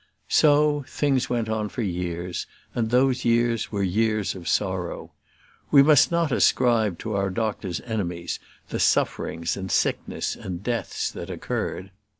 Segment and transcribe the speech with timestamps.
[0.29, 5.11] So things went on for years, and those years were years of sorrow.
[5.69, 11.29] We must not ascribe to our doctor's enemies the sufferings, and sickness, and deaths that
[11.29, 11.91] occurred.